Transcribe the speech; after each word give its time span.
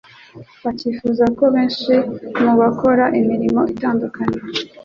bakifuza 0.63 1.25
ko 1.37 1.43
benshi 1.53 1.93
mu 2.43 2.53
bakora 2.61 3.05
imirimo 3.19 3.61
itandukanye 3.73 4.39